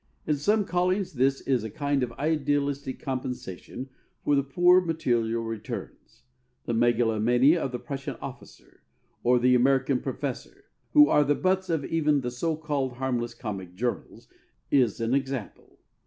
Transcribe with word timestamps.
In 0.25 0.35
some 0.35 0.65
callings 0.65 1.13
this 1.13 1.41
is 1.41 1.63
a 1.63 1.69
kind 1.69 2.01
of 2.01 2.11
idealistic 2.13 2.99
compensation 3.01 3.89
for 4.23 4.35
the 4.35 4.41
poor 4.41 4.81
material 4.81 5.43
returns. 5.43 6.23
The 6.65 6.73
megalomania 6.73 7.61
of 7.63 7.71
the 7.71 7.77
Prussian 7.77 8.15
officer, 8.15 8.81
or 9.21 9.37
the 9.37 9.53
American 9.53 9.99
professor 10.01 10.63
(who 10.93 11.07
are 11.07 11.23
the 11.23 11.35
butts 11.35 11.69
of 11.69 11.85
even 11.85 12.21
the 12.21 12.31
so 12.31 12.55
called 12.55 12.93
harmless 12.93 13.35
comic 13.35 13.75
journals) 13.75 14.27
is 14.71 14.99
an 14.99 15.13
example. 15.13 15.77